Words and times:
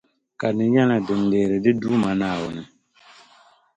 Ka 0.39 0.47
di 0.55 0.65
nyɛla 0.73 0.97
din 1.05 1.21
lihiri 1.29 1.57
di 1.63 1.71
Duuma 1.81 2.09
Naawuni. 2.19 2.63